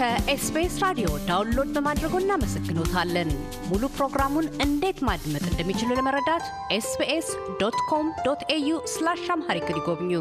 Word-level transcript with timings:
ከ 0.00 0.30
SBS 0.30 0.74
ራዲዮ 0.82 1.08
download 1.26 1.70
በማድረጎ 1.74 2.14
እናመሰግኖታለን። 2.20 3.30
ሙሉ 3.70 3.82
ፕሮግራሙን 3.96 4.46
እንዴት 4.64 4.98
ማድመጥ 5.08 5.42
እንደሚችሉ 5.48 5.88
ለመረዳት 5.98 6.44
SBS 6.76 7.28
dot 7.60 7.76
com 7.90 8.06
dot 8.26 8.42
au 8.54 8.78
slash 8.92 9.24
Amharic 9.34 9.66
ይጎብኙ። 9.72 10.12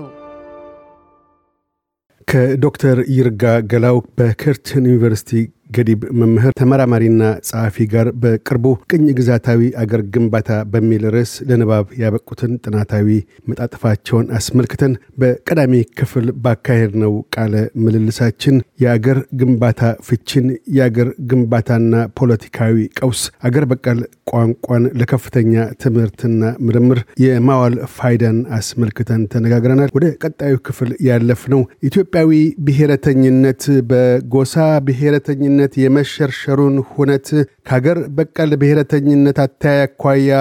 ከዶክተር 2.27 2.99
ይርጋ 3.15 3.43
ገላው 3.71 3.99
በከርትን 4.17 4.89
ዩኒቨርሲቲ 4.89 5.31
ገዲብ 5.69 6.01
መምህር 6.19 6.53
ተመራማሪና 6.59 7.23
ጸሐፊ 7.47 7.85
ጋር 7.91 8.07
በቅርቡ 8.21 8.65
ቅኝ 8.89 9.03
ግዛታዊ 9.17 9.61
አገር 9.81 10.01
ግንባታ 10.13 10.57
በሚል 10.71 11.03
ርዕስ 11.15 11.33
ለንባብ 11.49 11.87
ያበቁትን 12.01 12.53
ጥናታዊ 12.63 13.07
መጣጥፋቸውን 13.49 14.29
አስመልክተን 14.39 14.93
በቀዳሚ 15.21 15.73
ክፍል 15.99 16.27
ባካሄድነው 16.45 17.13
ቃለ 17.35 17.53
ምልልሳችን 17.83 18.55
የአገር 18.83 19.19
ግንባታ 19.41 19.77
ፍቺን፣ 20.07 20.47
የአገር 20.77 21.11
ግንባታና 21.31 21.93
ፖለቲካዊ 22.19 22.75
ቀውስ፣ 22.99 23.21
አገር 23.47 23.65
በቀል 23.71 24.01
ቋንቋን 24.31 24.83
ለከፍተኛ 24.99 25.53
ትምህርትና 25.83 26.35
ምርምር 26.65 26.99
የማዋል 27.23 27.77
ፋይዳን 27.95 28.39
አስመልክተን 28.57 29.21
ተነጋግረናል። 29.31 29.93
ወደ 29.97 30.05
ቀጣዩ 30.23 30.55
ክፍል 30.67 30.91
ያለፍነው 31.07 31.61
ኢትዮጵያዊ 31.89 32.33
ብሔረተኝነት 32.67 33.63
በጎሳ 33.89 34.55
ብሔረተኝነት 34.87 35.57
የመሸርሸሩን 35.81 36.75
ሁነት 36.91 37.27
ከሀገር 37.67 37.99
በቀል 38.17 38.51
ብሔረተኝነት 38.61 39.39
አተያይ 39.45 39.81
አኳያ 39.85 40.31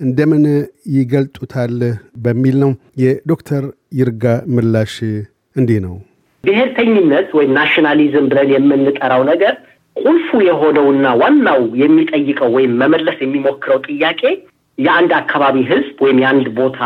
እንደምን 0.00 0.44
ይገልጡታል 0.96 1.76
በሚል 2.24 2.56
ነው። 2.62 2.72
የዶክተር 3.02 3.64
ይርጋ 3.92 4.24
ምላሽ 4.54 4.94
እንዲህ 5.56 5.78
ነው። 5.86 5.96
ብሔርተኝነት 6.44 7.28
ወይም 7.36 7.52
ናሽናሊዝም 7.56 8.28
ብለን 8.30 8.50
የምንጠራው 8.54 9.22
ነገር 9.30 9.54
ቁልፉ 9.96 10.28
የሆነውና 10.46 11.06
ዋናው 11.20 11.60
የሚጠይቀው 11.80 12.50
ወይም 12.56 12.74
መመለስ 12.82 13.18
የሚሞክረው 13.22 13.78
ጥያቄ 13.88 14.22
የአንድ 14.78 15.12
አካባቢ 15.18 15.56
ሕዝብ 15.70 15.96
ወይም 16.04 16.18
የአንድ 16.22 16.48
ቦታ 16.58 16.80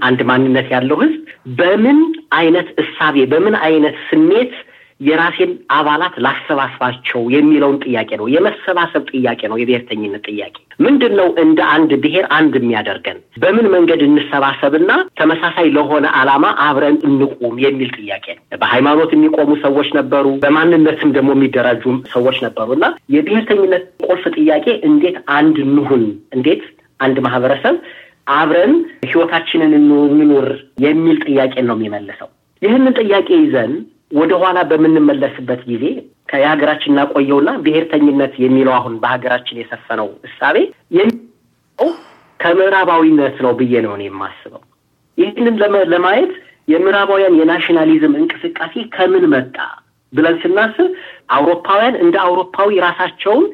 አንድ 0.00 0.20
ማንነት 0.28 0.68
ያለው 0.74 0.98
ሕዝብ 1.02 1.20
በምን 1.58 1.98
አይነት 2.38 2.68
እሳቤ 2.82 3.16
በምን 3.32 3.54
አይነት 3.66 3.96
ስሜት 4.08 4.54
የራሴን 5.00 5.50
አባላት 5.76 6.14
ላሰባስባቸው 6.24 7.22
የሚለውን 7.34 7.78
ጥያቄ 7.84 8.10
ነው። 8.20 8.26
የመሰባሰብ 8.34 9.02
ጥያቄ 9.12 9.40
ነው። 9.50 9.58
የብሔርተኝነት 9.60 10.24
ጥያቄ 10.30 10.54
ምንድን 10.78 11.12
ነው? 11.18 11.28
እንደ 11.42 11.58
አንድ 11.74 11.90
ብሔር 12.02 12.26
አንድ 12.36 12.54
የሚያደርገን 12.58 13.18
በምን 13.42 13.66
መንገድ 13.74 14.00
እንሰባሰብና 14.06 14.90
ተመሳሳይ 15.20 15.68
ለሆነ 15.76 16.06
ዓላማ 16.18 16.46
አብረን 16.66 16.96
እንቁም 17.08 17.54
የሚል 17.64 17.90
ጥያቄ 17.98 18.26
ነው። 18.36 18.42
በሃይማኖት 18.62 19.12
የሚቆሙ 19.14 19.50
ሰዎች 19.64 19.90
ነበሩ፣ 19.98 20.26
በማንነትም 20.42 21.12
ደግሞ 21.16 21.30
የሚደራጁ 21.36 21.84
ሰዎች 22.14 22.38
ነበሩ 22.46 22.68
እና 22.78 22.86
የብሔርተኝነት 23.16 23.84
ቁልፍ 24.06 24.24
ጥያቄ 24.36 24.66
እንዴት 24.88 25.18
አንድ 25.36 25.58
እንሁን፣ 25.66 26.04
እንዴት 26.36 26.64
አንድ 27.00 27.16
ማህበረሰብ 27.24 27.76
አብረን 28.34 28.72
ህይወታችንን 29.06 29.72
እንኑር 29.78 30.48
የሚል 30.84 31.18
ጥያቄ 31.26 31.54
ነው 31.66 31.76
የሚመልሰው። 31.78 32.28
ይህንን 32.62 32.94
ጥያቄ 33.00 33.28
ይዘን 33.40 33.72
ወደ 34.10 34.32
ኋላ 34.42 34.58
በምንመለስበት 34.70 35.60
ጊዜ 35.70 35.84
ከየሀገራችን 36.30 36.92
እናቆየውና 36.92 37.50
ብሔርተኝነት 37.64 38.34
የሚለው 38.44 38.74
አሁን 38.76 38.94
በሀገራችን 39.02 39.60
የሰፈነው 39.60 40.08
እሳቤ 40.28 40.56
የሚለው 40.98 41.88
ከምዕራባዊነት 42.40 43.36
ነው 43.44 43.52
ብዬ 43.60 43.74
ነው 43.86 43.94
የማስበው። 44.04 44.62
ይህንን 45.18 45.54
ለማየት 45.92 46.32
የምዕራባውያን 46.68 47.38
የ 47.38 47.50
nationalism 47.50 48.14
እንቅስቃሴ 48.20 48.74
ከምን 48.94 49.24
መጣ 49.34 49.56
ብለን 50.12 50.36
ስናስብ 50.42 50.88
አውሮፓውያን 51.36 51.94
እንደ 52.04 52.16
አውሮፓዊ 52.24 52.70
ራሳቸውን 52.84 53.44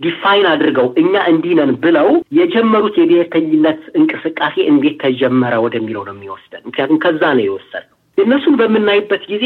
define 0.00 0.46
አድርገው 0.50 0.88
እኛ 1.02 1.14
እንዲህ 1.30 1.52
ነን 1.58 1.72
ብለው 1.84 2.08
የጀመሩት 2.38 2.94
የብሔርተኝነት 3.00 3.82
እንቅስቃሴ 3.98 4.56
እንዴት 4.70 4.96
ተጀመረ 5.02 5.54
ወደሚለው 5.64 6.02
ነው 6.08 6.14
የሚወስደን። 6.16 6.64
ምክንያቱም 6.68 7.00
ከዛ 7.04 7.22
ነው 7.38 7.44
የወሰድነው። 7.46 7.98
እነሱን 8.18 8.54
በምናይበት 8.60 9.22
ጊዜ 9.32 9.44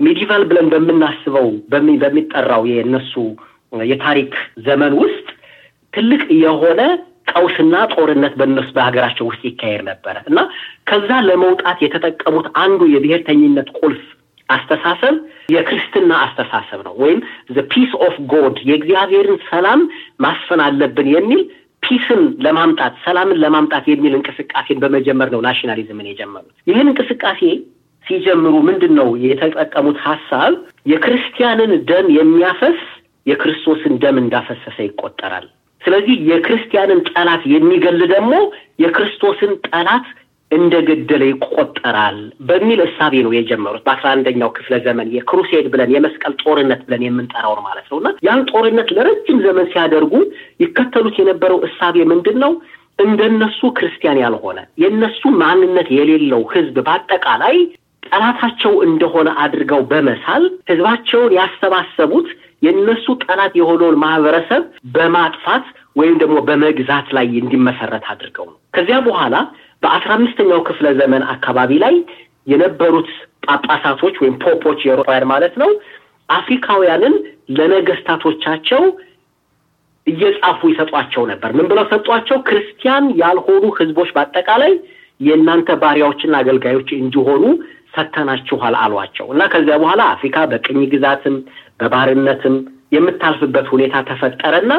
medieval 0.00 0.42
ብለን 0.48 0.66
በምናስበው 0.72 1.48
በሚጠራው 1.72 2.64
የእነሱ 2.70 3.12
የታሪክ 3.84 4.32
ዘመን 4.66 4.92
ውስጥ 5.02 5.26
ትልቅ 5.92 6.22
የሆነ 6.42 6.80
ቀውስና 7.30 7.76
ጦርነት 7.92 8.34
በእነሱ 8.40 8.68
በሀገራቸው 8.76 9.24
ውስጥ 9.30 9.42
ይካሄድ 9.48 9.82
ነበረ 9.88 10.16
እና 10.30 10.38
ከዛ 10.88 11.10
ለመውጣት 11.28 11.78
የተጠቀሙት 11.84 12.46
አንዱ 12.62 12.80
የብሔርተኝነት 12.92 13.68
ቁልፍ 13.78 14.02
አስተሳሰብ 14.48 15.14
የክርስትና 15.54 16.12
አስተሳሰብ 16.24 16.80
ነው። 16.86 16.94
ወይም 17.02 17.18
peace 17.72 17.92
of 18.06 18.16
God 18.32 18.56
የእግዚአብሔርን 18.68 19.38
ሰላም 19.48 19.80
ማስፈን 20.20 20.60
አለብን 20.66 21.08
የሚል 21.14 21.40
peace 21.82 22.11
ን 22.11 22.22
ለማምጣት 22.44 22.94
ሰላምን 23.04 23.40
ለማምጣት 23.42 23.84
የሚል 23.90 24.14
እንቅስቃሴን 24.16 24.78
በመጀመር 24.82 25.28
ነው 25.34 25.40
nationalism 25.46 25.98
ን 25.98 26.08
የጀመሩት። 26.10 26.54
ይህን 26.66 26.90
እንቅስቃሴ 26.92 27.40
ሲጀምሩ 28.06 28.54
ምንድን 28.68 28.92
ነው 28.98 29.08
የተጠቀሙት 29.24 29.98
ሀሳብ? 30.06 30.52
የክርስቲያንን 30.86 31.72
ደም 31.88 32.06
የሚያፈስ 32.18 32.80
የክርስቶስን 33.26 33.94
ደም 34.02 34.16
እንዳፈሰሰ 34.22 34.76
ይቆጠራል። 34.86 35.46
ስለዚህ 35.82 36.16
የክርስቲያንን 36.28 37.00
ጠላት 37.10 37.42
የሚገል 37.52 38.00
ደግሞ 38.12 38.32
የክርስቶስን 38.82 39.52
ጠላት 39.68 40.06
እንደገደለ 40.50 41.22
ይቆጠራል 41.30 42.18
በሚል 42.48 42.80
እሳቤ 42.84 43.14
ነው 43.24 43.32
የጀመሩት። 43.34 43.82
በአስራ 43.86 44.06
አንደኛው 44.14 44.50
ክፍለ 44.56 44.74
ዘመን 44.84 45.08
የክሩሴድ 45.16 45.66
ብለን 45.72 45.94
የመስቀል 45.94 46.34
ጦርነት 46.42 46.82
ብለን 46.86 47.02
የምንጠራውን 47.06 47.62
ማለት 47.66 47.86
ነው 47.90 47.98
እና 48.00 48.10
ያን 48.26 48.42
ጦርነት 48.52 48.90
ለረጅም 48.96 49.38
ዘመን 49.46 49.66
ሲያደርጉ 49.72 50.12
ይከተሉት 50.64 51.16
የነበረው 51.20 51.58
እሳቤ 51.68 51.96
ምንድን 52.12 52.38
ነው? 52.44 52.52
እንደነሱ 52.98 53.60
ክርስቲያን 53.78 54.20
ያልሆነ 54.22 54.58
የእነሱ 54.82 55.22
ማንነት 55.40 55.88
የሌለው 55.96 56.42
ሕዝብ 56.52 56.76
በአጠቃላይ 56.86 57.56
ጠላታቸው 58.08 58.72
እንደሆነ 58.86 59.28
አድርገው 59.42 59.80
በመሳል 59.90 60.44
ሕዝባቸውን 60.70 61.32
ያሰባሰቡት 61.38 62.28
የእነሱ 62.62 63.06
ጠላት 63.24 63.52
የሆነውን 63.58 63.96
ማህበረሰብ 64.02 64.62
በማጥፋት 64.94 65.64
ወይም 65.96 66.16
ደግሞ 66.22 66.36
በመግዛት 66.48 67.08
ላይ 67.16 67.26
እንዲመሰረት 67.40 68.04
አድርገው 68.12 68.46
ነው። 68.50 68.56
ከዚያ 68.76 68.98
በኋላ 69.06 69.34
በአስራ 69.82 70.10
አምስተኛው 70.16 70.60
ክፍለ 70.68 70.86
ዘመን 71.00 71.22
አካባቢ 71.34 71.72
ላይ 71.84 71.94
የነበሩት 72.46 73.08
ጳጳሳቶች 73.46 74.14
ወይም 74.22 74.36
ፖፖች 74.42 74.80
የአውሮፓውያን 74.84 75.30
ማለት 75.32 75.54
ነው 75.62 75.70
አፍሪካውያንን 76.28 77.14
ለነገስታቶቻቸው 77.58 78.82
እየጻፉ 80.06 80.60
ይሰጧቸው 80.70 81.22
ነበር። 81.30 81.50
ምን 81.56 81.66
ብለው 81.70 81.84
ሰጧቸው? 81.92 82.36
ክርስቲያን 82.48 83.04
ያልሆኑ 83.20 83.64
ህዝቦች 83.78 84.10
በአጠቃላይ 84.14 84.72
የእናንተ 85.20 85.68
ባሪያዎችና 85.82 86.34
አገልጋዮች 86.42 86.88
እንዲሆኑ 86.98 87.44
ሰተናችኋል 87.94 88.74
አሏቸው። 88.80 89.26
እና 89.34 89.42
ከዚያ 89.52 89.76
በኋላ 89.82 90.02
አፍሪካ 90.14 90.38
በቅኝ 90.50 90.80
ግዛትም 90.94 91.36
በባርነትም 91.80 92.56
የምታልፍበት 92.96 93.66
ሁኔታ 93.74 93.96
ተፈጠረና 94.08 94.72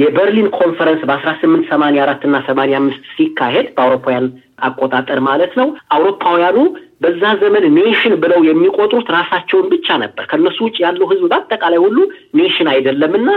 የበርሊን 0.00 0.48
ኮንፈረንስ 0.56 1.02
በአስራ 1.08 1.30
ስምንት 1.40 1.64
ሰማንያ 1.70 2.00
አራት 2.04 2.22
እና 2.28 2.36
ሰማንያ 2.48 2.78
አምስት 2.80 3.04
ሲካሄድ 3.12 3.68
በአውሮፓውያን 3.76 4.26
አቆጣጠር 4.62 5.18
ማለት 5.26 5.52
ነው። 5.60 5.68
አውሮፓውያኑ 5.94 6.58
በዛ 7.02 7.22
ዘመን 7.42 7.64
nation 7.76 8.14
ብለው 8.22 8.40
የሚቆጥሩት 8.48 9.08
ራሳቸውን 9.16 9.66
ብቻ 9.72 9.96
ነበር። 10.02 10.24
ከእነሱ 10.30 10.58
ውጭ 10.66 10.76
ያለው 10.84 11.06
ህዝብ 11.12 11.24
በአጠቃላይ 11.30 11.80
ሁሉ 11.84 11.98
nation 12.40 12.68
አይደለም 12.72 13.12
እና 13.20 13.28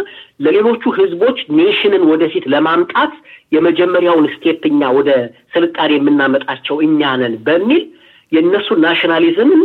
ለሌሎቹ 0.45 0.83
ህዝቦች 0.97 1.39
nation 1.59 1.92
ን 1.92 2.03
ወደፊት 2.11 2.45
ለማምጣት 2.53 3.13
የመጀመሪያውን 3.51 4.27
step 4.33 4.63
እኛ 4.71 4.91
ወደ 4.97 5.09
ስልጣኔ 5.55 5.91
የምናመጣቸው 5.97 6.77
እኛ 6.87 7.11
ነን 7.21 7.35
በሚል 7.47 7.83
የእነሱ 8.31 8.69
nationalism 8.83 9.49
ን 9.49 9.61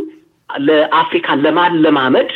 ለአፍሪካ 0.51 1.37
ለማለማመድ 1.45 2.31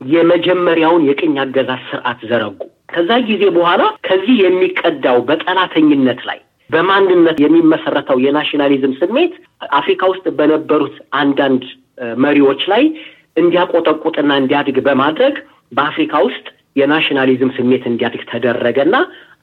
የመጀመሪያውን 0.00 1.06
የቅኝ 1.08 1.36
አገዛዝ 1.42 1.80
ስርዓት 1.88 2.20
ዘረጉ። 2.30 2.58
ከዛ 2.92 3.10
ጊዜ 3.28 3.44
በኋላ 3.56 3.82
ከዚህ 4.06 4.36
የሚቀዳው 4.42 5.18
በጠላተኝነት 5.28 6.20
ላይ 6.28 6.38
በማንነት 6.70 7.38
የሚመሰረተው 7.44 8.18
የ 8.24 8.35
nationalism 8.35 8.94
ስሜት 9.00 9.34
አፍሪካ 9.78 10.02
ውስጥ 10.12 10.26
በነበሩት 10.38 10.96
አንዳንድ 11.20 11.62
መሪዎች 12.24 12.62
ላይ 12.72 12.82
እንዲያቆጠቁጥና 13.42 14.32
እንዲያድግ 14.40 14.78
በማድረግ 14.86 15.34
በአፍሪካ 15.72 16.14
ውስጥ 16.26 16.46
የናሽናሊዝም 16.76 17.50
ስሜት 17.56 17.84
እንዲያድግ 17.90 18.22
ተደረገና 18.30 18.96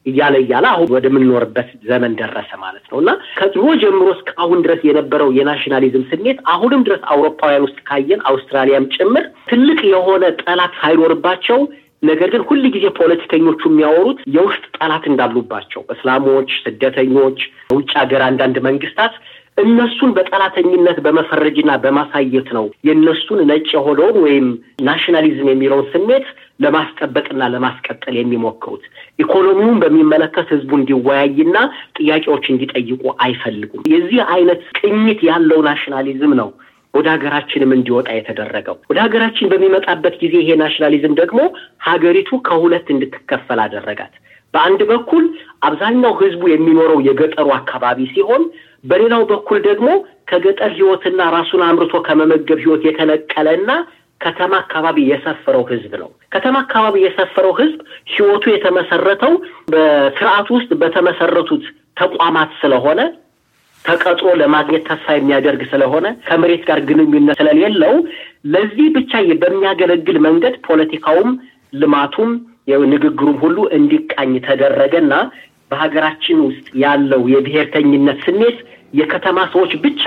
እያለ 0.05 0.35
እያለ 0.41 0.65
አሁን 0.71 0.89
ወደምንኖርበት 0.95 1.69
ዘመን 1.87 2.13
ደረሰ 2.19 2.49
ማለት 2.63 2.83
ነው። 2.91 2.97
እና 3.01 3.11
ከድሮ 3.37 3.63
ጀምሮ 3.83 4.07
እስከ 4.15 4.29
አሁን 4.43 4.59
ድረስ 4.65 4.81
የነበረው 4.87 5.29
የናሽናሊዝም 5.37 6.03
ስሜት 6.11 6.37
አሁንም 6.53 6.83
ድረስ 6.87 7.01
አውሮፓውያን 7.13 7.65
ውስጥ 7.67 7.79
ካየን 7.89 8.21
አውስትራሊያም 8.31 8.89
ጭምር 8.95 9.25
ትልቅ 9.49 9.79
የሆነ 9.93 10.23
ጠላት 10.43 10.75
ሳይኖርባቸው 10.81 11.59
ነገር 12.03 12.29
ግን 12.33 12.43
ሁል 12.47 12.63
ጊዜ 12.73 12.85
ፖለቲከኞቹ 12.97 13.61
የሚያወሩት 13.69 14.19
የውስጥ 14.35 14.65
ጠላት 14.77 15.05
እንዳሉባቸው 15.11 15.81
እስላሞች፣ 15.93 16.49
ስደተኞች፣ 16.63 17.39
ውጭ 17.71 17.91
ሀገር 18.01 18.21
አንዳንድ 18.27 18.57
መንግስታት 18.67 19.13
እነሱን 19.57 20.09
በጠላተኝነት 20.15 20.97
በመፈረጅና 21.03 21.71
በማሳየት 21.83 22.47
ነው 22.57 22.65
የእነሱን 22.87 23.39
ነጭ 23.49 23.67
የሆነውን 23.75 24.17
ወይም 24.25 24.47
nationalism 24.87 25.49
የሚለውን 25.51 25.87
ስሜት 25.93 26.25
ለማስጠበቅና 26.59 27.47
ለማስቀጠል 27.53 28.15
የሚሞክሩት። 28.17 28.83
ኢኮኖሚውን 29.19 29.79
በሚመለከት 29.83 30.47
ህዝቡ 30.53 30.71
እንዲወያይና 30.79 31.55
ጥያቄዎች 31.99 32.45
እንዲጠይቁ 32.53 33.03
አይፈልጉም። 33.25 33.87
የዚህ 33.93 34.21
አይነት 34.35 34.61
ቅኝት 34.79 35.21
ያለው 35.29 35.61
nationalism 35.67 36.33
ነው 36.41 36.51
ወደ 36.95 37.07
ሀገራችንም 37.13 37.73
እንዲወጣ 37.75 38.09
የተደረገው። 38.15 38.77
ወደ 38.91 38.99
ሀገራችን 39.05 39.49
በሚመጣበት 39.51 40.15
ጊዜ 40.21 40.35
ይሄ 40.41 40.57
nationalism 40.61 41.15
ደግሞ 41.21 41.39
ሀገሪቱ 41.87 42.39
ከሁለት 42.47 42.87
እንድትከፈል 42.93 43.61
አደረጋት። 43.65 44.13
በአንድ 44.53 44.81
በኩል 44.89 45.23
አብዛኛው 45.67 46.13
ህዝቡ 46.19 46.43
የሚኖረው 46.49 46.99
የገጠሩ 47.07 47.47
አካባቢ 47.57 47.99
ሲሆን፣ 48.11 48.43
በሌላው 48.83 49.23
በኩል 49.31 49.59
ደግሞ 49.67 49.87
ከገጠር 50.29 50.71
ህይወትና 50.77 51.21
ራሱን 51.35 51.61
አምርቶ 51.67 51.95
ከመመገብ 52.07 52.59
ህይወት 52.63 52.83
የተነቀለና 52.87 53.71
ከተማ 54.21 54.53
አካባቢ 54.63 54.97
የሰፈረው 55.09 55.63
ህዝብ 55.71 55.93
ነው። 56.01 56.09
ከተማ 56.35 56.55
አካባቢ 56.63 56.95
የሰፈረው 57.03 57.53
ህዝብ 57.59 57.79
ህይወቱ 58.13 58.43
የተመሰረተው 58.51 59.33
በስርዓቱ 59.73 60.47
ውስጥ 60.57 60.71
በተመሰረቱት 60.81 61.65
ተቋማት 61.97 62.51
ስለሆነ 62.61 63.01
ተቀጥሮ 63.85 64.27
ለማግኘት 64.41 64.83
ተስፋ 64.89 65.15
የሚያደርግ 65.15 65.61
ስለሆነ 65.71 66.05
ከመሬት 66.27 66.63
ጋር 66.69 66.79
ግንኙነት 66.89 67.37
ስለሌለው 67.39 67.95
ለዚህ 68.53 68.87
ብቻ 68.97 69.11
በሚያገለግል 69.41 70.17
መንገድ 70.27 70.55
ፖለቲካውም 70.67 71.31
ልማቱም 71.73 72.31
ንግግሩም 72.91 73.35
ሁሉ 73.41 73.57
እንዲቃኝ 73.77 74.31
ተደረገና 74.45 75.13
በሀገራችን 75.71 76.37
ውስጥ 76.47 76.67
ያለው 76.83 77.21
የብሔርተኝነት 77.33 78.19
ስሜት 78.27 78.57
የከተማ 78.93 79.37
ሰዎች 79.53 79.71
ብቻ 79.85 80.03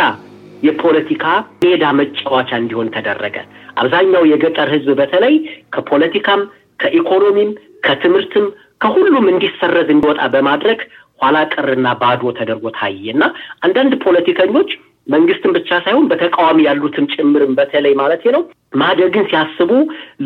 የፖለቲካ 0.63 1.25
ሜዳ 1.65 1.85
መጫወቻ 1.99 2.51
እንዲሆን 2.61 2.89
ተደረገ። 2.95 3.37
አብዛኛው 3.81 4.23
የገጠር 4.31 4.69
ህዝብ 4.75 4.89
በተለይ 5.01 5.35
ከፖለቲካም፣ 5.75 6.41
ከኢኮኖሚም፣ 6.81 7.51
ከትምህርትም 7.87 8.47
ከሁሉም 8.83 9.27
እንዲሰረዝ 9.33 9.89
እንዲወጣ 9.95 10.23
በማድረግ 10.35 10.81
ኋላ 11.21 11.37
ቀርና 11.55 11.89
ባዶ 12.03 12.33
ተደርጎ 12.39 12.67
ታየ 12.79 13.05
እና 13.15 13.25
አንዳንድ 13.67 13.95
ፖለቲከኞች 14.05 14.71
መንግስትን 15.07 15.53
ብቻ 15.57 15.71
ሳይሆን 15.85 16.07
በተቃዋሚ 16.11 16.59
ያሉትም 16.67 17.07
ጭምርም 17.15 17.53
በተለይ 17.59 17.95
ማለት 18.01 18.25
ነው 18.35 18.43
ማደግን 18.75 19.29
ሲያስቡ 19.31 19.71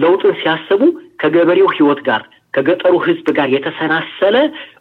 ለውጥን 0.02 0.34
ሲያስቡ 0.40 0.80
ከገበሬው 1.22 1.68
ህይወት 1.74 2.00
ጋር 2.08 2.22
ከገጠሩ 2.54 2.94
ህዝብ 3.04 3.26
ጋር 3.36 3.48
የተሰናሰለ 3.52 4.36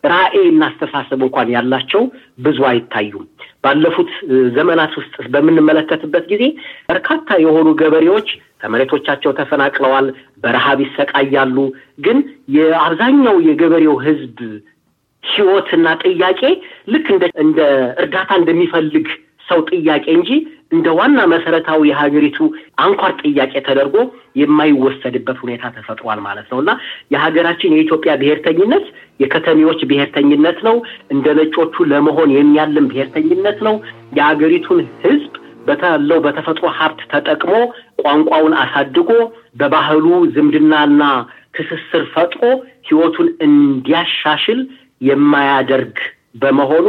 ራዕይ 0.05 0.45
እና 0.49 0.63
አስተሳሰብ 0.69 1.19
እንኳን 1.25 1.51
ያላቸው 1.53 2.01
ብዙ 2.39 2.59
አይታዩም። 2.69 3.25
ባለፉት 3.63 4.09
ዘመናት 4.55 4.93
ውስጥ 4.99 5.13
በምንመለከትበት 5.33 6.25
ጊዜ 6.31 6.43
በርካታ 6.89 7.37
የሆኑ 7.43 7.67
ገበሬዎች 7.81 8.29
ከመሬቶቻቸው 8.61 9.31
ተፈናቅለዋል፣ 9.39 10.07
በረሃብ 10.43 10.79
ይሰቃያሉ። 10.85 11.57
ግን 12.05 12.17
የአብዛኛው 12.55 13.37
የገበሬው 13.47 13.95
ህዝብ 14.05 14.37
ህይወትና 15.23 15.87
ጥያቄ 16.03 16.41
ልክ 16.93 17.07
እንደ 17.43 17.59
እርዳታ 18.03 18.31
እንደሚፈልግ 18.39 19.07
ሰው 19.47 19.59
ጥያቄ 19.71 20.05
እንጂ 20.17 20.29
እንደ 20.71 20.87
ዋና 20.97 21.19
መሰረታዊ 21.31 21.81
የሀገሪቱ 21.89 22.37
አንኳር 22.83 23.13
ጥያቄ 23.21 23.53
ተደርጎ 23.65 23.95
የማይወሰድበት 24.41 25.37
ሁኔታ 25.43 25.63
ተፈጥሯል 25.77 26.19
ማለት 26.27 26.47
ነው 26.51 26.59
እና 26.63 26.71
የሀገራችን 27.13 27.75
የኢትዮጵያ 27.75 28.11
ብሔርተኝነት 28.21 28.85
የከተሜዎች 29.19 29.81
ብሔርተኝነት 29.89 30.59
ነው። 30.67 30.75
እንደ 31.15 31.33
ነጮቹ 31.39 31.85
ለመሆን 31.91 32.31
የሚያልም 32.37 32.87
ብሔርተኝነት 32.91 33.59
ነው። 33.67 33.75
የሀገሪቱን 34.17 34.81
ህዝብ 35.05 35.33
በተለው 35.67 36.19
በተፈጥሮ 36.25 36.65
ሀብት 36.77 37.01
ተጠቅሞ 37.11 37.51
ቋንቋውን 38.03 38.53
አሳድጎ 38.61 39.09
በባህሉ 39.59 40.05
ዝምድናና 40.35 41.03
ትስስር 41.55 42.03
ፈጥሮ 42.13 42.41
ህይወቱን 42.87 43.27
እንዲያሻሽል 43.45 44.59
የማያደርግ 45.01 45.95
በመሆኑ 46.41 46.87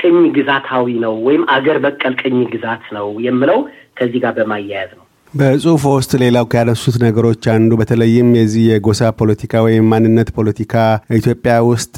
ቅኝ 0.00 0.16
ግዛታዊ 0.36 0.86
ነው 1.04 1.14
ወይም 1.26 1.44
አገር 1.54 1.78
በቀል 1.84 2.14
ቅኝ 2.22 2.38
ግዛት 2.52 2.84
ነው 2.96 3.08
የምለው 3.26 3.60
ከዚህ 3.98 4.20
ጋር 4.24 4.32
በማያያዝ 4.36 4.90
ነው። 4.92 5.04
በጽሁፍ 5.34 5.82
ውስጥ 5.90 6.12
ሌላው 6.22 6.46
ያነሱት 6.58 6.96
ነገሮች 7.02 7.42
አንዱ 7.54 7.72
በተለይም 7.80 8.28
የዚህ 8.38 8.62
የጎሳ 8.68 9.10
ፖለቲካ 9.18 9.62
ወይም 9.66 9.88
ማንነት 9.92 10.28
ፖለቲካ 10.38 10.74
ኢትዮጵያ 11.18 11.54
ውስጥ 11.68 11.96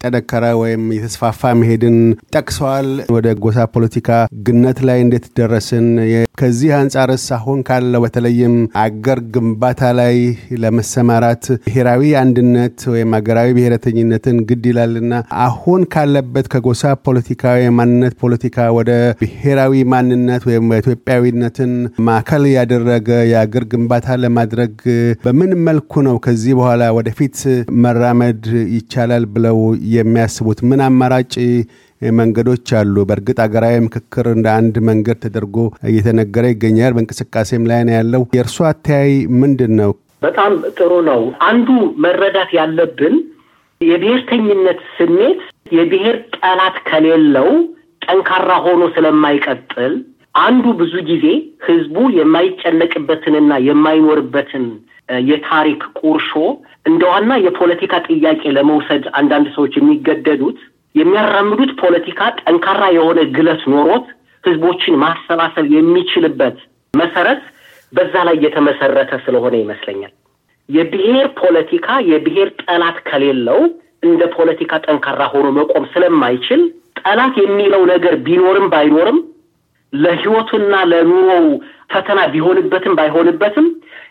የጠነከረ 0.00 0.44
ወይም 0.58 0.82
የተስፋፋ 0.94 1.50
መሄድን 1.60 1.96
ጠቅሰዋል። 2.34 2.88
ወደ 3.14 3.28
ጎሳ 3.44 3.64
ፖለቲካ 3.74 4.08
ግነት 4.46 4.78
ላይ 4.88 4.98
እንዴት 5.04 5.24
ደረስን? 5.38 5.86
ከዚህ 6.40 6.70
አንጻርስ 6.76 7.24
አሁን 7.36 7.58
ካለው 7.68 8.02
በተለይም 8.04 8.54
አገር 8.82 9.20
ግንባታ 9.34 9.80
ላይ 10.00 10.16
ለመሰማራት 10.62 11.44
ብሔራዊ 11.64 12.02
አንድነት 12.20 12.76
ወይም 12.92 13.16
አገራዊ 13.18 13.48
ብሔረተኝነትን 13.56 14.36
ግድ 14.50 14.66
ይላልና 14.70 15.12
አሁን 15.46 15.82
ካለበት 15.94 16.48
ከጎሳ 16.52 16.92
ፖለቲካ 17.06 17.54
የማንነት 17.60 18.14
ፖለቲካ 18.22 18.68
ወደ 18.78 18.90
ብሔራዊ 19.22 19.82
ማንነት 19.92 20.46
ወይም 20.50 20.70
ኢትዮጵያዊነትን 20.78 21.72
ማዕከል 22.08 22.46
ያደረገ 22.54 23.10
የአገር 23.32 23.66
ግንባታ 23.72 24.18
ለማድረግ 24.24 24.76
በምን 25.24 25.52
መልኩ 25.68 26.02
ነው 26.08 26.16
ከዚህ 26.24 26.54
በኋላ 26.60 26.82
ወደፊት 26.98 27.36
መራመድ 27.82 28.42
ይቻላል 28.76 29.26
ብለው 29.34 29.58
የሚያስቡት? 29.94 30.60
ምን 30.68 30.80
አማራጭ 30.86 31.34
መንገዶች 32.02 32.68
አሉ። 32.80 32.96
በእርግጥ 33.08 33.38
አገራዊ 33.44 33.76
ምክክር 33.86 34.26
እንደ 34.34 34.48
አንድ 34.58 34.74
መንገድ 34.88 35.18
ተደርጎ 35.24 35.56
እየተነገረ 35.90 36.44
ይገኛል። 36.52 36.94
በእንቅስቃሴም 36.96 37.64
ላይ 37.70 37.80
ነው 37.88 37.94
ያለው። 37.98 38.24
የእርሱ 38.36 38.58
አተያይ 38.70 39.12
ምንድን 39.40 39.72
ነው? 39.80 39.92
በጣም 40.22 40.52
ጥሩ 40.78 40.92
ነው። 41.08 41.20
አንዱ 41.48 41.68
መረዳት 42.04 42.52
ያለብን 42.58 43.16
የብሔርተኝነት 43.80 44.80
ስሜት 44.96 45.40
የብሔር 45.74 46.16
ጠላት 46.36 46.76
ከሌለው 46.88 47.50
ጠንካራ 48.02 48.50
ሆኖ 48.64 48.82
ስለማይቀጥል 48.94 49.92
አንዱ 50.40 50.64
ብዙ 50.80 50.94
ጊዜ 51.08 51.26
ህዝቡ 51.66 51.96
የማይጨነቅበትንና 52.18 53.52
የማይኖርበትን 53.68 54.64
የታሪክ 55.28 55.82
ቁርሾ 56.00 56.30
እንደ 56.86 57.02
ዋና 57.12 57.32
የፖለቲካ 57.44 57.94
ጥያቄ 58.08 58.42
ለመውሰድ 58.56 59.04
አንዳንድ 59.20 59.48
ሰዎች 59.56 59.74
የሚገደዱት 59.78 60.58
የሚያራምዱት 60.94 61.72
ፖለቲካ 61.82 62.20
ጠንካራ 62.40 62.82
የሆነ 62.96 63.20
ግለት 63.36 63.62
ኖሮት 63.72 64.06
ህዝቦችን 64.44 64.94
ማሰባሰብ 65.02 65.66
የሚችልበት 65.74 66.56
መሰረት 66.94 67.42
በዛ 67.92 68.14
ላይ 68.28 68.36
የተመሰረተ 68.44 69.12
ስለሆነ 69.24 69.54
ይመስለኛል። 69.60 70.12
የብሔር 70.68 71.26
ፖለቲካ 71.40 71.88
የብሔር 72.10 72.48
ጠላት 72.62 72.96
ከሌለው 73.08 73.60
እንደ 74.02 74.22
ፖለቲካ 74.36 74.72
ጠንካራ 74.86 75.22
ሆኖ 75.32 75.46
መቆም 75.58 75.84
ስለማይችል 75.92 76.60
ጠላት 77.00 77.34
የሚለው 77.42 77.82
ነገር 77.92 78.14
ቢኖርም 78.26 78.66
ባይኖርም 78.72 79.18
ለህይወቱና 79.92 80.74
ለኑሮው 80.90 81.46
ፈተና 81.90 82.20
ቢሆንበትም 82.32 82.96
ባይሆንበትም 82.98 83.66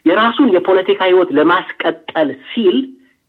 የራሱን 0.10 0.50
የፖለቲካ 0.56 1.00
ህይወት 1.10 1.30
ለማስቀጠል 1.38 2.30
ሲል 2.50 2.78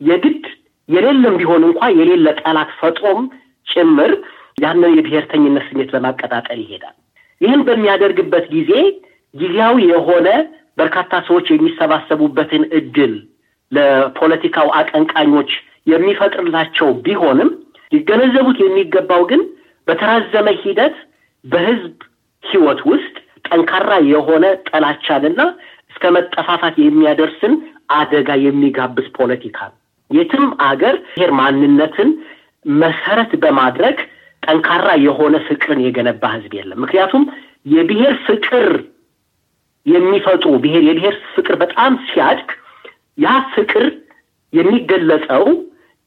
የግድ 0.01 0.45
የሌለም 0.89 1.35
ቢሆን 1.41 1.63
እንኳ 1.69 1.81
የሌለ 1.99 2.29
ጠላት 2.41 2.71
ፈጥሮም 2.81 3.23
ጭምር 3.67 4.13
ያንን 4.63 4.95
የብሔርተኝነት 4.99 5.65
ስሜት 5.69 5.91
ለማቀጣጠል 5.95 6.59
ይሄዳል። 6.63 6.97
ይህን 7.41 7.61
በሚያደርግበት 7.67 8.47
ጊዜ 8.55 8.73
ጊዜያዊ 9.35 9.77
የሆነ 9.91 10.29
በርካታ 10.79 11.13
ሰዎች 11.29 11.47
የሚሰባሰቡበትን 11.51 12.63
እድል 12.79 13.15
ለፖለቲካው 13.73 14.69
አቀንቃኞች 14.79 15.51
የሚፈጥርላቸው 15.87 16.89
ቢሆንም 17.05 17.51
ሊገነዘቡት 17.93 18.59
የሚገባው 18.63 19.23
ግን 19.31 19.43
በተራዘመ 19.89 20.49
ሂደት 20.63 20.97
በህዝብ 21.45 21.95
ህይወት 22.45 22.81
ውስጥ 22.91 23.15
ጠንካራ 23.49 23.93
የሆነ 24.11 24.45
ጠላቻንና 24.69 25.41
እስከ 25.93 26.11
መጠፋፋት 26.17 26.77
የሚያደርስን 26.83 27.55
አደጋ 27.95 28.31
የሚጋብዝ 28.45 29.07
ፖለቲካ 29.19 29.59
ነው። 29.71 29.77
የትም 30.11 30.47
አገር 30.67 30.97
ብሔር 31.09 31.33
ማንነትን 31.39 32.11
መሰረት 32.65 33.33
በማድረግ 33.43 33.97
ጠንካራ 34.43 34.89
የሆነ 35.05 35.37
ፍቅርን 35.47 35.81
የገነባ 35.85 36.25
ህዝብ 36.35 36.53
የለም። 36.59 36.81
ምክንያቱም 36.85 37.25
የብሔር 37.67 38.15
ፍቅር 38.27 38.69
የሚፈጥሩ 39.87 40.53
ብሔር 40.65 40.83
የብሔር 40.89 41.17
ፍቅር 41.35 41.57
በጣም 41.63 41.93
ሲያድግ 42.09 42.51
ያ 43.19 43.29
ፍቅር 43.55 43.85
የሚገለጸው 44.53 45.45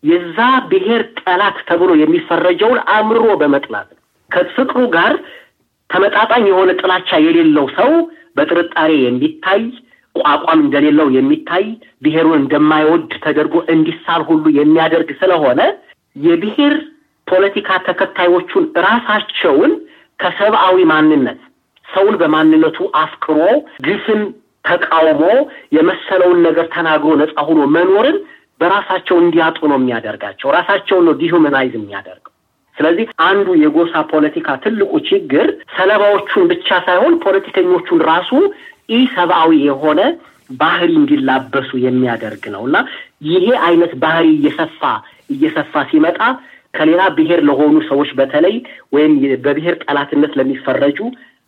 የዛ 0.03 0.37
ብሔር 0.69 1.01
ጠላት 1.19 1.57
ተብሎ 1.67 1.91
የሚፈረጀውን 1.99 2.79
አምርሮ 2.93 3.25
በመጥላት 3.41 3.89
ከፍቅሩ 4.31 4.81
ጋር 4.95 5.13
ተመጣጣኝ 5.91 6.43
የሆነ 6.49 6.71
ጥላቻ 6.81 7.09
የሌለው 7.25 7.65
ሰው 7.77 7.91
በጥርጣሬ 8.37 8.91
የሚታይ 9.03 9.61
ቋቋም 10.15 10.59
እንደሌለው 10.63 11.07
የሚታይ 11.15 11.65
ብሔሩን 12.03 12.39
እንደማይወድ 12.39 13.11
ተደርጎ 13.23 13.55
እንዲሳል 13.73 14.21
ሁሉ 14.29 14.43
የሚያደርግ 14.57 15.09
ስለሆነ 15.21 15.61
የብሔር 16.15 16.75
ፖለቲካ 17.27 17.69
ተከታዮቹን 17.87 18.65
ራሳቸውን 18.87 19.73
ከሰብአዊ 20.19 20.77
ማንነት 20.91 21.39
ሰውን 21.85 22.15
በማንነቱ 22.21 22.77
አፍቅሮ 23.01 23.37
ግፍን 23.85 24.21
ተቃውሞ 24.65 25.23
የመሰለውን 25.75 26.39
ነገር 26.47 26.65
ተናግሮ 26.75 27.11
ነፃ 27.21 27.35
ሆኖ 27.47 27.61
መኖርን 27.75 28.17
በራሳቸው 28.61 29.15
እንዲያጡ 29.21 29.59
ነው 29.71 29.77
የሚያደርጋቸው። 29.79 30.49
ራሳቸውን 30.57 31.05
ነው 31.07 31.15
ዲሁመናይዝ 31.21 31.73
የሚያደርገው። 31.77 32.30
ስለዚህ 32.81 33.07
አንዱ 33.25 33.47
የጎሳ 33.61 33.93
ፖለቲካ 34.11 34.47
ትልቁ 34.63 34.91
ችግር 35.09 35.47
ሰለባዎቹን 35.75 36.45
ብቻ 36.51 36.67
ሳይሆን 36.85 37.13
ፖለቲከኞቹን 37.25 37.99
ራሱ 38.07 38.29
ኢሰብአዊ 38.97 39.51
የሆነ 39.67 39.99
ባህሪ 40.53 40.89
እንዲላበሱ 40.99 41.69
የሚያደርግ 41.83 42.43
ነው 42.55 42.63
እና 42.67 42.77
ይሄ 43.27 43.45
አይነት 43.67 43.91
ባህሪ 44.03 44.27
እየሰፋ 44.37 44.81
እየሰፋ 45.29 45.83
ሲመጣ 45.91 46.19
ከሌላ 46.73 47.01
ብሔር 47.15 47.41
ለሆኑ 47.47 47.75
ሰዎች 47.89 48.09
በተለይ 48.19 48.55
ወይም 48.95 49.13
በብሔር 49.45 49.77
ጠላትነት 49.83 50.33
ለሚፈረጁ 50.39 50.99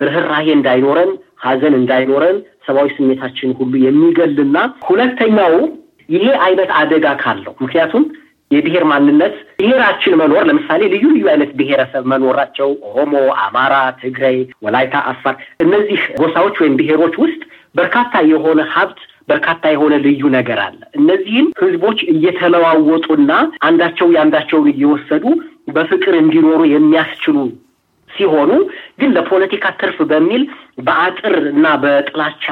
ርኅራሄ 0.01 0.47
እንዳይኖረን፣ 0.55 1.11
ሀዘን 1.43 1.75
እንዳይኖረን 1.79 2.37
ሰብአዊ 2.67 2.89
ስሜታችን 2.97 3.51
ሁሉ 3.59 3.73
የሚገልና 3.85 4.57
ሁለተኛው 4.89 5.55
ይሄ 6.09 6.25
አይነት 6.45 6.71
አደጋ 6.79 7.07
ካለው 7.21 7.55
ምክንያቱም 7.63 8.05
የብሔር 8.53 8.83
ማንነት 8.89 9.35
ብሔራችን 9.59 10.17
መኖር 10.21 10.43
ለምሳሌ 10.49 10.81
ልዩ 10.93 11.05
ልዩ 11.15 11.25
አይነት 11.31 11.51
ብሔረሰብ 11.59 12.03
መኖራቸው 12.13 12.69
ኦሮሞ፣ 12.89 13.13
አማራ፣ 13.43 13.73
ትግራይ፣ 14.01 14.37
ወላይታ፣ 14.65 14.95
አፋር 15.11 15.35
እነዚህ 15.65 16.01
ጎሳዎች 16.19 16.55
ወይም 16.63 16.77
ብሔሮች 16.81 17.15
ውስጥ 17.23 17.41
በርካታ 17.75 18.15
የሆነ 18.31 18.61
ሀብት 18.73 18.99
በርካታ 19.29 19.63
የሆነ 19.73 19.93
ልዩ 20.05 20.23
ነገር 20.35 20.59
አለ። 20.63 20.79
እነዚህም 20.99 21.47
ህዝቦች 21.61 21.99
እየተለዋወጡና 22.13 23.31
አንዳቸው 23.63 24.07
የአንዳቸውን 24.15 24.67
እየወሰዱ 24.73 25.25
በፍቅር 25.73 26.15
እንዲኖሩ 26.17 26.61
የሚያስችሉ 26.71 27.37
ሲሆኑ 28.13 28.51
ግን 28.99 29.13
ለፖለቲካ 29.15 29.65
ትርፍ 29.79 29.97
በሚል 30.11 30.43
በአጥር 30.85 31.35
እና 31.51 31.67
በጥላቻ 31.83 32.45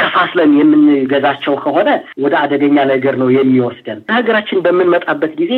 ከፋፍለን 0.00 0.50
የምንገዛቸው 0.58 1.54
ከሆነ 1.62 1.88
ወደ 2.24 2.34
አደገኛ 2.42 2.78
ነገር 2.92 3.14
ነው 3.22 3.28
የሚወስደን። 3.36 4.00
ሀገራችን 4.16 4.62
በምንመጣበት 4.66 5.32
ጊዜ 5.40 5.52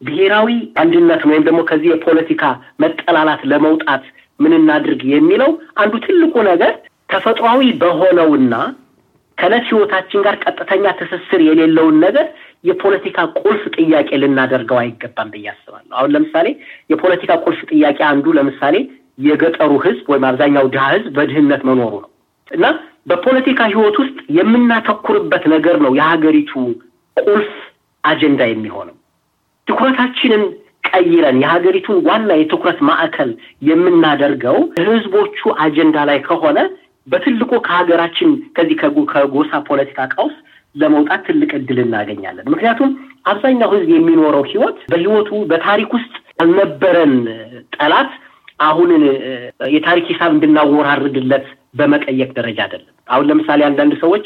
ብሔራዊ 0.00 0.48
አንድነት 0.80 1.22
ወይም 1.28 1.44
ደግሞ 1.46 1.60
ከዚህ 1.68 1.90
የፖለቲካ 1.92 2.42
መጠላላት 2.82 3.42
ለመውጣት 3.52 4.02
ምን 4.40 4.52
እናድርግ 4.58 5.02
የሚለው 5.12 5.50
አንዱ 5.82 5.94
ትልቁ 6.06 6.34
ነገር 6.50 6.72
ተፈጥሯዊ 7.12 7.62
በሆነውና 7.80 8.54
ከዕለት 9.38 9.64
ህይወታችን 9.70 10.22
ጋር 10.26 10.36
ቀጥተኛ 10.44 10.84
ትስስር 10.98 11.40
የሌለውን 11.46 11.96
ነገር 12.04 12.26
የፖለቲካ 12.66 13.18
ቁልፍ 13.40 13.62
ጥያቄ 13.76 14.08
ልናደርገው 14.22 14.78
አይገባም 14.80 15.30
ብዬ 15.34 15.46
አስባለሁ። 15.52 15.94
አሁን 15.98 16.12
ለምሳሌ 16.14 16.46
የፖለቲካ 16.92 17.32
ቁልፍ 17.44 17.60
ጥያቄ 17.70 17.98
አንዱ 18.10 18.34
ለምሳሌ 18.38 18.76
የገጠሩ 19.26 19.72
ህዝብ 19.84 20.06
ወይም 20.12 20.24
አብዛኛው 20.30 20.66
ድሃ 20.74 20.84
ህዝብ 20.94 21.08
በድህነት 21.16 21.62
መኖሩ 21.68 21.92
ነው 22.02 22.10
እና 22.50 22.66
በፖለቲካ 23.10 23.60
ህይወት 23.70 23.96
ውስጥ 24.02 24.18
የምናተኩርበት 24.38 25.44
ነገር 25.54 25.76
ነው 25.84 25.92
የሀገሪቱ 25.98 26.52
ቁልፍ 27.16 27.52
አጀንዳ 28.04 28.42
የሚሆነው። 28.48 28.96
ትኩረታችንን 29.66 30.42
ቀይረን 30.88 31.38
የሀገሪቱን 31.42 31.96
ዋና 32.08 32.32
የትኩረት 32.38 32.80
ማዕከል 32.88 33.30
የምናደርገው 33.68 34.58
ህዝቦቹ 34.88 35.38
አጀንዳ 35.64 36.04
ላይ 36.10 36.18
ከሆነ 36.28 36.58
በትልቁ 37.06 37.50
ከሀገራችን 37.66 38.30
ከዚህ 38.56 38.76
ከጎሳ 39.12 39.60
ፖለቲካ 39.68 40.08
ቀውስ 40.14 40.36
ለመውጣት 40.76 41.20
ትልቅ 41.28 41.50
እድል 41.58 41.78
እናገኛለን። 41.84 42.48
ምክንያቱም 42.54 42.90
አብዛኛው 43.30 43.70
ህዝብ 43.74 43.88
የሚኖረው 43.94 44.44
ህይወት 44.50 44.78
በህይወቱ 44.92 45.30
በታሪክ 45.50 45.90
ውስጥ 45.96 46.12
ያልነበረን 46.40 47.14
ጠላት 47.76 48.10
አሁንን 48.60 49.02
የታሪክ 49.74 50.04
ሂሳብ 50.12 50.30
እንድናወራርድለት 50.34 51.46
በመጠየቅ 51.78 52.28
ደረጃ 52.38 52.58
አይደለም። 52.66 52.92
አሁን 53.08 53.26
ለምሳሌ 53.30 53.60
አንዳንድ 53.68 53.94
ሰዎች 54.02 54.24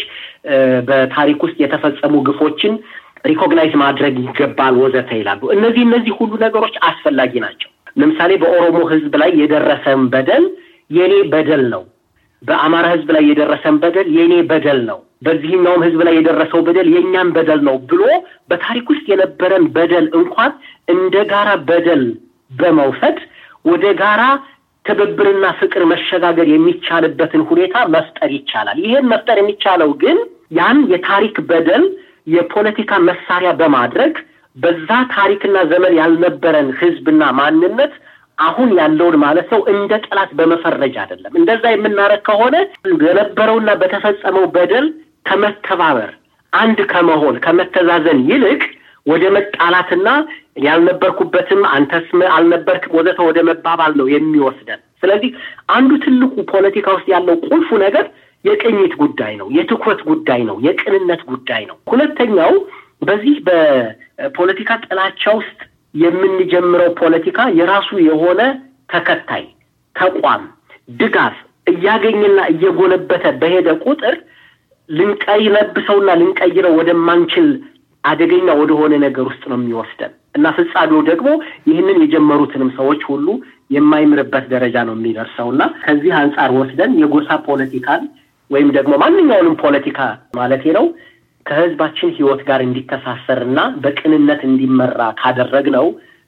በታሪክ 0.89 1.41
ውስጥ 1.47 1.57
የተፈጸሙ 1.63 2.15
ግፎችን 2.29 2.75
recognize 3.25 3.73
ማድረግ 3.83 4.15
ይገባል 4.27 4.75
ወዘተ 4.83 5.11
ይላሉ። 5.19 5.43
እነዚህ 5.57 5.83
እነዚህ 5.89 6.13
ሁሉ 6.21 6.33
ነገሮች 6.45 6.77
አስፈላጊ 6.89 7.33
ናቸው። 7.45 7.71
ለምሳሌ 7.97 8.33
በኦሮሞ 8.43 8.79
ህዝብ 8.93 9.15
ላይ 9.23 9.31
የደረሰን 9.41 10.03
በደል 10.13 10.45
የኔ 10.91 11.15
በደል 11.33 11.65
ነው፣ 11.75 11.83
በአማራ 12.43 12.87
ህዝብ 12.95 13.09
ላይ 13.17 13.25
የደረሰን 13.31 13.77
በደል 13.83 14.09
የኔ 14.17 14.35
በደል 14.51 14.81
ነው፣ 14.91 15.01
በዚህኛውም 15.23 15.85
ህዝብ 15.87 16.01
ላይ 16.07 16.15
የደረሰው 16.17 16.61
በደል 16.67 16.89
የእኛም 16.93 17.29
በደል 17.37 17.61
ነው 17.69 17.77
ብሎ 17.91 18.03
በታሪክ 18.51 18.87
ውስጥ 18.93 19.05
የነበረን 19.13 19.65
በደል 19.75 20.07
እንኳን 20.21 20.53
እንደ 20.95 21.17
ጋራ 21.33 21.51
በደል 21.69 22.05
በመውሰድ 22.51 23.19
ወደ 23.65 23.87
ጋራ 24.01 24.23
ትብብርና 24.85 25.47
ፍቅር 25.59 25.83
መሸጋገር 25.91 26.47
የሚቻልበትን 26.51 27.43
ሁኔታ 27.51 27.77
መፍጠር 27.95 28.31
ይቻላል። 28.37 28.79
ይህን 28.85 29.09
መፍጠር 29.13 29.39
የሚቻለው 29.41 29.91
ግን 30.03 30.19
ያን 30.59 30.79
የታሪክ 30.93 31.37
በደል 31.51 31.85
የፖለቲካ 32.35 32.93
መሳሪያ 33.09 33.51
በማድረግ 33.61 34.15
በዛ 34.57 34.89
ታሪክና 35.13 35.59
ዘመን 35.71 35.93
ያልነበረን 35.99 36.71
ህዝብና 36.81 37.23
ማንነት 37.39 37.93
አሁን 38.39 38.69
ያለውን 38.79 39.17
ማለት 39.23 39.49
ነው 39.55 39.61
እንደ 39.73 39.93
ጠላት 40.07 40.31
በመፈረጅ 40.39 40.95
አይደለም። 41.03 41.33
እንደዛ 41.41 41.65
የምናደርግ 41.73 42.23
ከሆነ 42.29 42.57
በነበረውና 43.03 43.71
በተፈጸመው 43.81 44.45
በደል 44.55 44.87
ከመተባበር 45.27 46.11
አንድ 46.53 46.79
ከመሆን 46.93 47.37
ከመተዛዘን 47.45 48.21
ይልቅ 48.31 48.63
ወደ 49.07 49.25
መጣላትና 49.37 50.09
ያልነበርኩበትም 50.65 51.61
አንተስ 51.75 52.09
አልነበርክም 52.35 52.97
ወዘተ 52.99 53.19
ወደ 53.29 53.39
መባባል 53.49 53.93
ነው 54.01 54.07
የሚወስደን። 54.15 54.81
ስለዚህ 55.03 55.31
አንዱ 55.75 55.91
ትልቁ 56.05 56.35
ፖለቲካ 56.53 56.87
ውስጥ 56.97 57.07
ያለው 57.15 57.37
ቁልፉ 57.49 57.79
ነገር 57.85 58.07
የቅኝት 58.45 58.93
ጉዳይ 59.03 59.33
ነው፣ 59.41 59.49
የትኩረት 59.57 60.01
ጉዳይ 60.11 60.41
ነው፣ 60.49 60.57
የቅንነት 60.67 61.23
ጉዳይ 61.31 61.63
ነው። 61.71 61.77
ሁለተኛው 61.93 62.53
በዚህ 63.03 63.37
በፖለቲካ 63.47 64.71
ጥላቻ 64.87 65.23
ውስጥ 65.39 65.59
የምንጀምረው 65.95 66.91
ፖለቲካ 67.01 67.39
የራሱ 67.59 67.91
የሆነ 68.09 68.41
ተከታይ 68.91 69.45
ተቋም 69.97 70.43
ድጋፍ 70.95 71.37
እያገኘና 71.73 72.39
እየጎለበተ 72.53 73.25
በሄደ 73.41 73.69
ቁጥር 73.85 74.15
ልንቀይለብሰውና 74.91 76.11
ልንቀይረው 76.21 76.73
ወደማንችል 76.79 77.49
አደገኛ 78.05 78.49
ወደሆነ 78.61 78.93
ነገር 79.05 79.25
ውስጥ 79.31 79.43
ነው 79.51 79.57
የሚወስደን 79.59 80.13
እና 80.35 80.47
ፍጻሜው 80.57 81.01
ደግሞ 81.09 81.29
ይህንን 81.71 81.99
የጀመሩትንም 82.05 82.71
ሰዎች 82.79 83.01
ሁሉ 83.11 83.27
የማይምርበት 83.75 84.45
ደረጃ 84.53 84.77
ነው 84.89 84.95
የሚደርሰው 84.97 85.49
እና 85.55 85.63
ከዚህ 85.85 86.13
አንጻር 86.21 86.51
ወስደን 86.59 86.93
የጎሳ 87.01 87.31
ፖለቲካን 87.49 88.03
ወይም 88.51 88.69
ደግሞ 88.77 88.93
ማንኛውንም 89.03 89.57
ፖለቲካ 89.65 89.99
ማለቴ 90.39 90.73
ነው 90.79 90.87
ከህዝባችን 91.47 92.15
ህይወት 92.17 92.41
ጋር 92.49 92.61
እንዲተሳሰር 92.65 93.41
እና 93.47 93.61
በቅንነት 93.85 94.41
እንዲመራ 94.49 95.03
ካደረግነው 95.21 95.87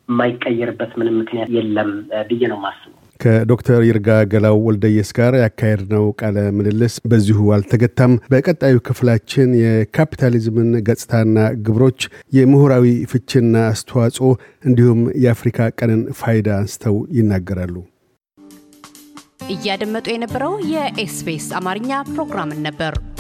የማይቀየርበት 0.09 0.92
ምንም 1.00 1.19
ምክንያት 1.21 1.50
የለም 1.57 1.90
ብዬ 2.28 2.42
ነው 2.52 2.59
የማስበው። 2.59 3.01
ከዶክተር 3.22 3.80
ይርጋ 3.86 4.08
ገላው 4.30 4.56
ወልደየስ 4.66 5.10
ጋር 5.18 5.34
ያካሄድነው 5.40 6.04
ቃለ 6.20 6.36
ምልልስ 6.56 6.94
በዚሁ 7.10 7.38
አልተገታም። 7.56 8.18
በቀጣዩ 8.32 8.76
ክፍላችን 8.88 9.50
የካፒታሊዝምን 9.60 10.70
ገጽታና 10.88 11.36
ግብሮች፣ 11.66 12.00
የምሁራዊ 12.32 12.84
ፍችና 13.12 13.54
አስተዋጽኦ 13.70 14.30
እንዲሁም 14.64 15.00
የአፍሪካ 15.24 15.70
ቀንን 15.80 16.02
ፋይዳ 16.20 16.50
አንስተው 16.58 16.98
ይናገራሉ። 17.18 17.76
እያደመጡ 19.52 20.06
የነበረው 20.12 20.52
የ 20.72 21.03
SBS 21.03 21.49
አማርኛ 21.58 22.02
ፕሮግራምን 22.10 22.60
ነበር። 22.66 22.94